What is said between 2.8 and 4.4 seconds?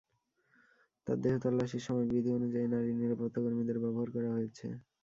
নিরাপত্তা কর্মীদের ব্যবহার করা